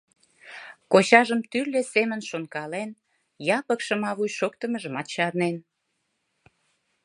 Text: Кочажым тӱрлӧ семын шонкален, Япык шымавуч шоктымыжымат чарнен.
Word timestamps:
Кочажым 0.91 1.39
тӱрлӧ 1.51 1.81
семын 1.93 2.21
шонкален, 2.29 2.89
Япык 3.57 3.79
шымавуч 3.87 4.31
шоктымыжымат 4.39 5.07
чарнен. 5.13 5.55